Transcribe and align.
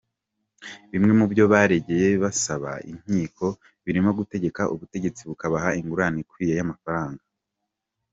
Bimwe 0.91 1.11
mu 1.19 1.25
byo 1.31 1.43
baregeye 1.51 2.09
basaba 2.23 2.71
inkiko 2.91 3.45
birimo 3.85 4.09
gutegeka 4.19 4.61
ubutegetsi 4.73 5.21
bukabaha 5.29 5.69
ingurane 5.79 6.17
ikwiye 6.23 6.53
y’amafaranga. 6.59 7.23